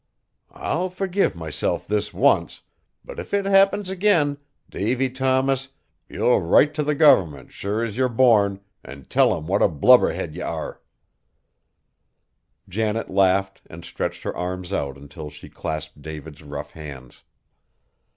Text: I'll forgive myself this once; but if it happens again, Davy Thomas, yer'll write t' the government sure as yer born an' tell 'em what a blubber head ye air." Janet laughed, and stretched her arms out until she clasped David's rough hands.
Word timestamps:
I'll 0.55 0.89
forgive 0.89 1.35
myself 1.35 1.85
this 1.87 2.11
once; 2.11 2.61
but 3.05 3.19
if 3.19 3.35
it 3.35 3.45
happens 3.45 3.87
again, 3.91 4.39
Davy 4.67 5.11
Thomas, 5.11 5.67
yer'll 6.09 6.41
write 6.41 6.73
t' 6.73 6.81
the 6.81 6.95
government 6.95 7.51
sure 7.51 7.83
as 7.83 7.97
yer 7.97 8.09
born 8.09 8.61
an' 8.83 9.03
tell 9.05 9.37
'em 9.37 9.45
what 9.45 9.61
a 9.61 9.67
blubber 9.67 10.11
head 10.11 10.33
ye 10.35 10.41
air." 10.41 10.81
Janet 12.67 13.11
laughed, 13.11 13.61
and 13.69 13.85
stretched 13.85 14.23
her 14.23 14.35
arms 14.35 14.73
out 14.73 14.97
until 14.97 15.29
she 15.29 15.49
clasped 15.49 16.01
David's 16.01 16.41
rough 16.41 16.71
hands. 16.71 17.21